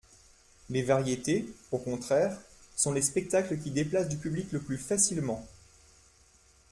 Les 0.71 0.81
variétés, 0.81 1.47
au 1.71 1.77
contraire, 1.77 2.35
sont 2.75 2.91
les 2.91 3.03
spectacles 3.03 3.59
qui 3.59 3.69
déplacent 3.69 4.09
du 4.09 4.17
public 4.17 4.51
le 4.51 4.59
plus 4.59 4.79
facilement. 4.79 5.47